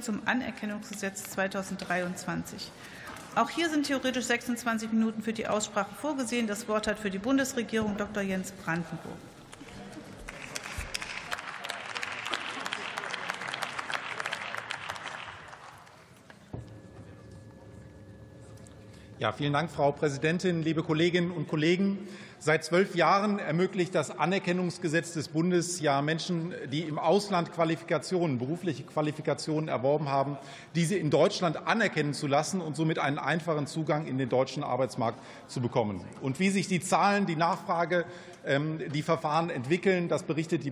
[0.00, 2.72] Zum Anerkennungsgesetz 2023.
[3.34, 6.46] Auch hier sind theoretisch 26 Minuten für die Aussprache vorgesehen.
[6.46, 8.22] Das Wort hat für die Bundesregierung Dr.
[8.22, 9.18] Jens Brandenburg.
[19.18, 22.06] Ja, vielen Dank, Frau Präsidentin, liebe Kolleginnen und Kollegen.
[22.38, 28.82] Seit zwölf Jahren ermöglicht das Anerkennungsgesetz des Bundes ja Menschen, die im Ausland Qualifikationen, berufliche
[28.82, 30.36] Qualifikationen erworben haben,
[30.74, 35.18] diese in Deutschland anerkennen zu lassen und somit einen einfachen Zugang in den deutschen Arbeitsmarkt
[35.46, 36.04] zu bekommen.
[36.20, 38.04] Und wie sich die Zahlen, die Nachfrage,
[38.44, 40.70] ähm, die Verfahren entwickeln, das berichtet die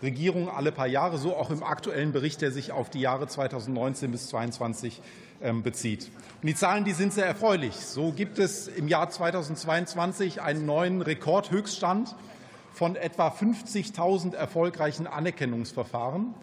[0.00, 4.10] Bundesregierung alle paar Jahre, so auch im aktuellen Bericht, der sich auf die Jahre 2019
[4.10, 5.00] bis 2022
[5.40, 6.10] ähm, bezieht.
[6.42, 7.74] Und die Zahlen, die sind sehr erfreulich.
[7.76, 12.14] So gibt es im Jahr 2022 einen neuen Rekordhöchststand
[12.74, 16.34] von etwa 50.000 erfolgreichen Anerkennungsverfahren.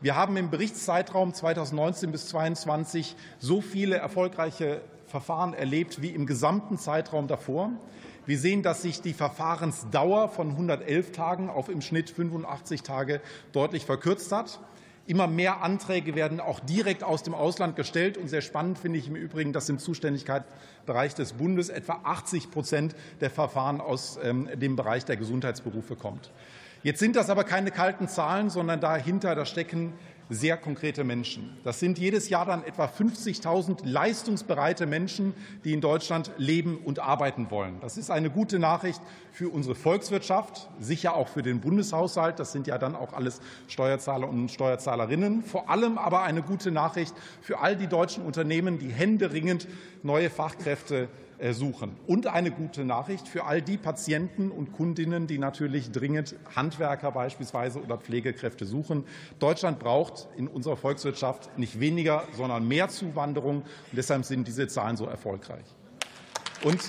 [0.00, 6.78] Wir haben im Berichtszeitraum 2019 bis 2022 so viele erfolgreiche Verfahren erlebt wie im gesamten
[6.78, 7.72] Zeitraum davor.
[8.24, 13.20] Wir sehen, dass sich die Verfahrensdauer von 111 Tagen auf im Schnitt 85 Tage
[13.52, 14.60] deutlich verkürzt hat.
[15.08, 18.16] Immer mehr Anträge werden auch direkt aus dem Ausland gestellt.
[18.16, 22.94] Und sehr spannend finde ich im Übrigen, dass im Zuständigkeitsbereich des Bundes etwa 80 Prozent
[23.20, 26.30] der Verfahren aus ähm, dem Bereich der Gesundheitsberufe kommt.
[26.84, 29.92] Jetzt sind das aber keine kalten Zahlen, sondern dahinter da stecken
[30.32, 31.56] sehr konkrete Menschen.
[31.64, 37.50] Das sind jedes Jahr dann etwa 50.000 leistungsbereite Menschen, die in Deutschland leben und arbeiten
[37.50, 37.80] wollen.
[37.80, 42.38] Das ist eine gute Nachricht für unsere Volkswirtschaft, sicher auch für den Bundeshaushalt.
[42.38, 45.42] Das sind ja dann auch alles Steuerzahler und Steuerzahlerinnen.
[45.42, 49.68] Vor allem aber eine gute Nachricht für all die deutschen Unternehmen, die händeringend
[50.02, 51.08] neue Fachkräfte
[51.42, 51.96] äh, suchen.
[52.06, 57.82] Und eine gute Nachricht für all die Patienten und Kundinnen, die natürlich dringend Handwerker beispielsweise
[57.82, 59.04] oder Pflegekräfte suchen.
[59.40, 63.62] Deutschland braucht in unserer Volkswirtschaft nicht weniger, sondern mehr Zuwanderung.
[63.62, 65.64] Und deshalb sind diese Zahlen so erfolgreich.
[66.64, 66.80] Und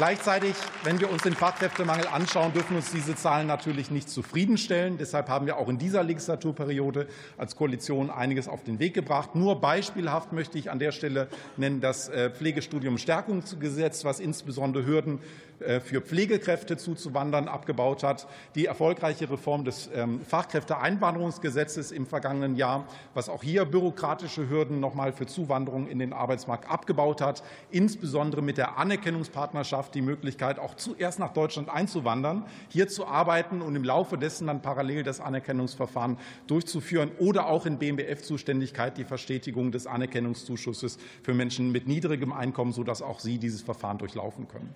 [0.00, 4.96] Gleichzeitig, wenn wir uns den Fachkräftemangel anschauen, dürfen uns diese Zahlen natürlich nicht zufriedenstellen.
[4.96, 9.34] Deshalb haben wir auch in dieser Legislaturperiode als Koalition einiges auf den Weg gebracht.
[9.34, 15.18] Nur beispielhaft möchte ich an der Stelle nennen das äh, Pflegestudium Stärkungsgesetz, was insbesondere Hürden
[15.60, 22.86] äh, für Pflegekräfte zuzuwandern abgebaut hat, die erfolgreiche Reform des ähm, Fachkräfteeinwanderungsgesetzes im vergangenen Jahr,
[23.12, 28.40] was auch hier bürokratische Hürden noch mal für Zuwanderung in den Arbeitsmarkt abgebaut hat, insbesondere
[28.40, 33.84] mit der Anerkennungspartnerschaft die Möglichkeit, auch zuerst nach Deutschland einzuwandern, hier zu arbeiten und im
[33.84, 40.98] Laufe dessen dann parallel das Anerkennungsverfahren durchzuführen oder auch in BMBF-Zuständigkeit die Verstetigung des Anerkennungszuschusses
[41.22, 44.74] für Menschen mit niedrigem Einkommen, sodass auch sie dieses Verfahren durchlaufen können.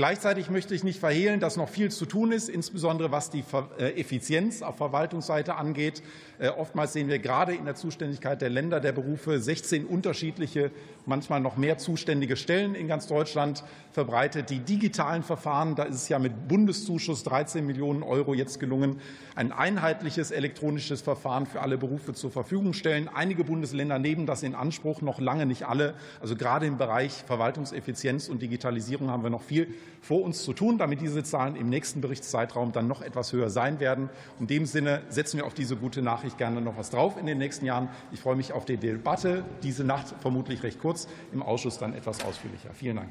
[0.00, 3.44] Gleichzeitig möchte ich nicht verhehlen, dass noch viel zu tun ist, insbesondere was die
[3.78, 6.02] äh, Effizienz auf Verwaltungsseite angeht.
[6.38, 10.70] Äh, oftmals sehen wir gerade in der Zuständigkeit der Länder der Berufe 16 unterschiedliche,
[11.04, 13.62] manchmal noch mehr zuständige Stellen in ganz Deutschland
[13.92, 14.48] verbreitet.
[14.48, 19.02] Die digitalen Verfahren, da ist es ja mit Bundeszuschuss 13 Millionen Euro jetzt gelungen,
[19.34, 23.10] ein einheitliches elektronisches Verfahren für alle Berufe zur Verfügung stellen.
[23.12, 25.92] Einige Bundesländer nehmen das in Anspruch, noch lange nicht alle.
[26.22, 30.78] Also gerade im Bereich Verwaltungseffizienz und Digitalisierung haben wir noch viel vor uns zu tun,
[30.78, 34.08] damit diese Zahlen im nächsten Berichtszeitraum dann noch etwas höher sein werden.
[34.38, 37.38] In dem Sinne setzen wir auf diese gute Nachricht gerne noch was drauf in den
[37.38, 37.88] nächsten Jahren.
[38.12, 39.44] Ich freue mich auf die Debatte.
[39.62, 42.70] Diese Nacht vermutlich recht kurz, im Ausschuss dann etwas ausführlicher.
[42.72, 43.08] Vielen Dank.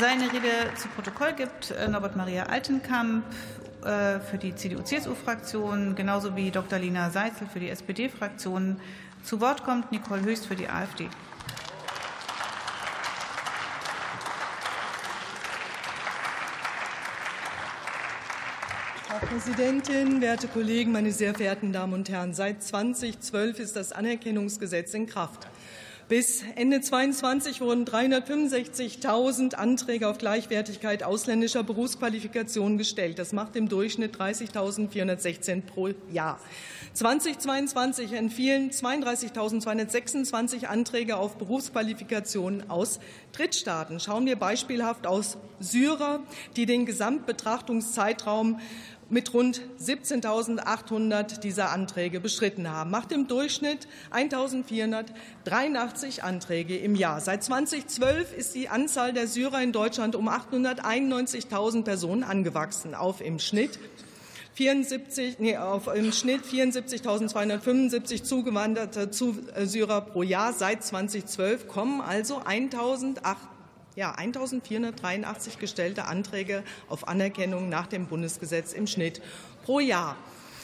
[0.00, 3.22] Seine Rede zu Protokoll gibt äh, Norbert Maria Altenkamp
[3.84, 6.78] äh, für die CDU-CSU-Fraktion, genauso wie Dr.
[6.78, 8.80] Lina Seitzel für die SPD-Fraktion.
[9.22, 11.08] Zu Wort kommt Nicole Höchst für die AfD.
[19.14, 22.34] Frau Präsidentin, werte Kollegen, meine sehr verehrten Damen und Herren!
[22.34, 25.46] Seit 2012 ist das Anerkennungsgesetz in Kraft.
[26.08, 33.18] Bis Ende 2022 wurden 365.000 Anträge auf Gleichwertigkeit ausländischer Berufsqualifikationen gestellt.
[33.18, 36.38] Das macht im Durchschnitt 30.416 pro Jahr.
[36.92, 43.00] 2022 entfielen 32.226 Anträge auf Berufsqualifikationen aus
[43.32, 43.98] Drittstaaten.
[43.98, 46.20] Schauen wir beispielhaft aus Syrer,
[46.56, 48.60] die den Gesamtbetrachtungszeitraum
[49.10, 57.20] mit rund 17.800 dieser Anträge beschritten haben, macht im Durchschnitt 1.483 Anträge im Jahr.
[57.20, 63.38] Seit 2012 ist die Anzahl der Syrer in Deutschland um 891.000 Personen angewachsen, auf im
[63.38, 63.78] Schnitt
[64.54, 70.52] 74, nee, auf im Schnitt 74.275 zugewanderte Syrer pro Jahr.
[70.52, 73.18] Seit 2012 kommen also 1.800
[73.96, 79.22] Ja, 1483 gestellte Anträge auf Anerkennung nach dem Bundesgesetz im Schnitt
[79.64, 80.16] pro Jahr.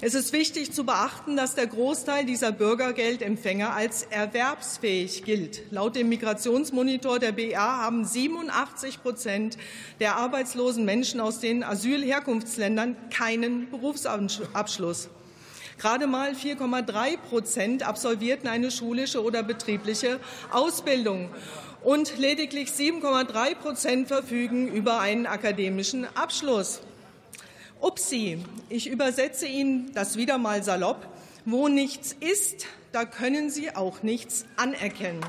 [0.01, 5.71] Es ist wichtig zu beachten, dass der Großteil dieser Bürgergeldempfänger als erwerbsfähig gilt.
[5.71, 9.59] Laut dem Migrationsmonitor der BA haben 87 Prozent
[10.01, 15.11] der arbeitslosen Menschen aus den Asylherkunftsländern keinen Berufsabschluss.
[15.79, 20.21] Gerade mal 4,3 Prozent absolvierten eine schulische oder betriebliche
[20.51, 21.29] Ausbildung
[21.83, 26.81] und lediglich 7,3 Prozent verfügen über einen akademischen Abschluss.
[27.81, 31.07] Upsi, ich übersetze Ihnen das wieder mal salopp.
[31.45, 35.21] Wo nichts ist, da können Sie auch nichts anerkennen.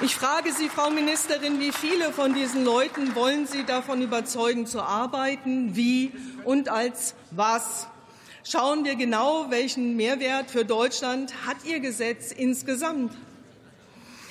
[0.00, 4.80] Ich frage Sie, Frau Ministerin, wie viele von diesen Leuten wollen Sie davon überzeugen, zu
[4.80, 5.76] arbeiten?
[5.76, 6.12] Wie
[6.44, 7.88] und als was?
[8.44, 13.12] Schauen wir genau, welchen Mehrwert für Deutschland hat Ihr Gesetz insgesamt.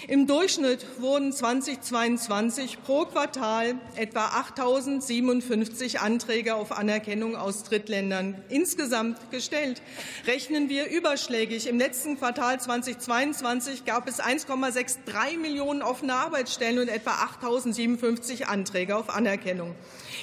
[0.07, 9.83] Im Durchschnitt wurden 2022 pro Quartal etwa 8.057 Anträge auf Anerkennung aus Drittländern insgesamt gestellt.
[10.25, 11.67] Rechnen wir überschlägig.
[11.67, 17.11] Im letzten Quartal 2022 gab es 1,63 Millionen offene Arbeitsstellen und etwa
[17.43, 19.75] 8.057 Anträge auf Anerkennung.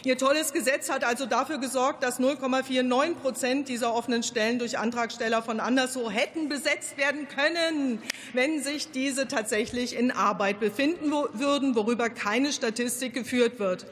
[0.04, 5.40] Ihr tolles Gesetz hat also dafür gesorgt, dass 0,49 Prozent dieser offenen Stellen durch Antragsteller
[5.40, 8.02] von anderswo hätten besetzt werden können,
[8.32, 13.86] wenn sich diese tatsächlich in Arbeit befinden würden, worüber keine Statistik geführt wird.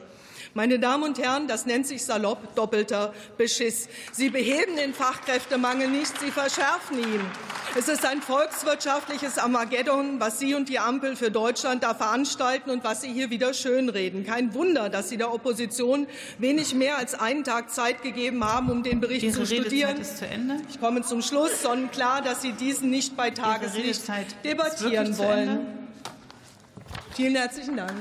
[0.53, 3.87] Meine Damen und Herren, das nennt sich salopp doppelter Beschiss.
[4.11, 7.21] Sie beheben den Fachkräftemangel nicht, Sie verschärfen ihn.
[7.77, 12.83] Es ist ein volkswirtschaftliches Armageddon, was Sie und die Ampel für Deutschland da veranstalten und
[12.83, 14.25] was Sie hier wieder schönreden.
[14.25, 16.07] Kein Wunder, dass Sie der Opposition
[16.39, 19.97] wenig mehr als einen Tag Zeit gegeben haben, um den Bericht Ihre zu studieren.
[19.97, 20.57] Ist zu Ende.
[20.69, 21.61] Ich komme zum Schluss.
[21.61, 24.03] Sonnenklar, dass Sie diesen nicht bei Tageslicht
[24.43, 25.59] debattieren wollen.
[27.15, 27.93] Vielen herzlichen Dank.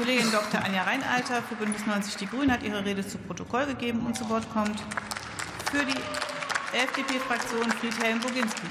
[0.00, 0.64] Kollegin Dr.
[0.64, 4.26] Anja Reinalter für Bündnis 90 Die Grünen hat ihre Rede zu Protokoll gegeben und zu
[4.30, 4.80] Wort kommt
[5.70, 5.92] für die
[6.74, 8.62] FDP-Fraktion Friedhelm Boginski.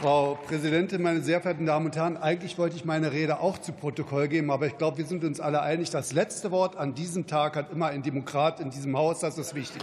[0.00, 2.16] Frau Präsidentin, meine sehr verehrten Damen und Herren!
[2.16, 5.38] Eigentlich wollte ich meine Rede auch zu Protokoll geben, aber ich glaube, wir sind uns
[5.38, 9.20] alle einig, das letzte Wort an diesem Tag hat immer ein Demokrat in diesem Haus.
[9.20, 9.82] Das ist wichtig.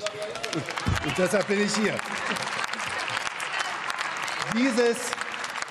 [1.05, 1.93] Und, deshalb bin ich hier.
[4.53, 4.97] Dieses,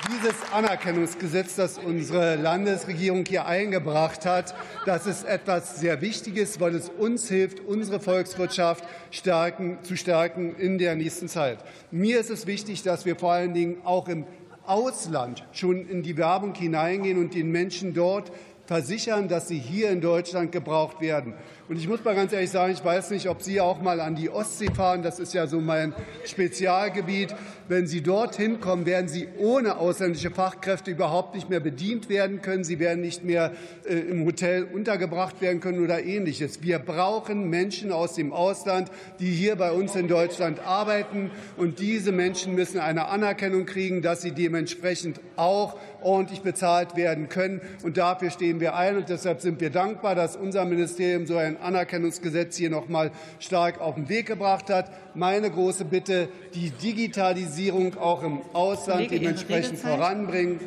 [0.09, 4.55] dieses Anerkennungsgesetz, das unsere Landesregierung hier eingebracht hat,
[4.87, 10.79] das ist etwas sehr Wichtiges, weil es uns hilft, unsere Volkswirtschaft stärken, zu stärken in
[10.79, 11.59] der nächsten Zeit.
[11.91, 14.25] Mir ist es wichtig, dass wir vor allen Dingen auch im
[14.65, 18.33] Ausland schon in die Werbung hineingehen und den Menschen dort
[18.71, 21.35] versichern, dass sie hier in Deutschland gebraucht werden.
[21.71, 24.17] Und ich muss mal ganz ehrlich sagen, ich weiß nicht, ob Sie auch mal an
[24.17, 25.05] die Ostsee fahren.
[25.05, 25.95] Das ist ja so mein
[26.25, 27.33] Spezialgebiet.
[27.69, 32.65] Wenn Sie dorthin kommen, werden Sie ohne ausländische Fachkräfte überhaupt nicht mehr bedient werden können.
[32.65, 33.53] Sie werden nicht mehr
[33.89, 36.61] äh, im Hotel untergebracht werden können oder ähnliches.
[36.61, 38.91] Wir brauchen Menschen aus dem Ausland,
[39.21, 41.31] die hier bei uns in Deutschland arbeiten.
[41.57, 47.61] Und diese Menschen müssen eine Anerkennung kriegen, dass sie dementsprechend auch ordentlich bezahlt werden können.
[47.83, 48.97] Und dafür stehen wir ein.
[48.97, 53.81] Und deshalb sind wir dankbar, dass unser Ministerium so ein Anerkennungsgesetz hier noch mal stark
[53.81, 54.91] auf den Weg gebracht hat.
[55.15, 60.61] Meine große Bitte, die Digitalisierung auch im Ausland Kollege, dementsprechend voranbringen.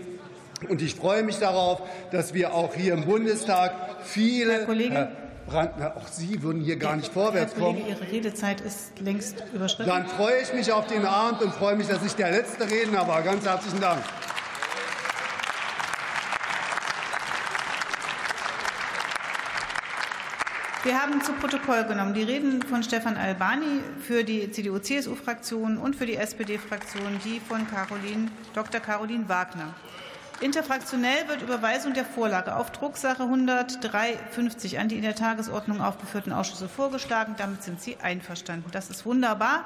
[0.70, 3.74] Und ich freue mich darauf, dass wir auch hier im Bundestag
[4.04, 4.54] viele.
[4.54, 5.10] Herr Kollege.
[5.46, 7.98] Brandner, auch Sie würden hier gar nicht vorwärts Herr Kollege, kommen.
[8.02, 9.90] Ihre Redezeit ist längst überschritten.
[9.90, 13.08] Dann freue ich mich auf den Abend und freue mich, dass ich der letzte Redner
[13.08, 13.22] war.
[13.24, 14.02] Ganz herzlichen Dank.
[20.84, 26.06] Wir haben zu Protokoll genommen die Reden von Stefan Albani für die CDU-CSU-Fraktion und für
[26.06, 28.82] die SPD-Fraktion, die von Caroline, Dr.
[28.82, 29.74] Caroline Wagner.
[30.42, 36.68] Interfraktionell wird Überweisung der Vorlage auf Drucksache 10350 an die in der Tagesordnung aufgeführten Ausschüsse
[36.68, 37.36] vorgeschlagen.
[37.38, 38.70] Damit sind Sie einverstanden.
[38.74, 39.64] Das ist wunderbar.